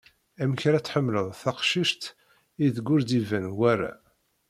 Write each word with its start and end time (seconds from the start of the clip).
Amek 0.43 0.61
ar 0.67 0.75
ad 0.75 0.83
tḥemmeled 0.85 1.33
taqcict 1.41 2.03
ideg 2.65 2.87
ur-d 2.93 3.09
iban 3.19 3.47
wara? 3.57 3.93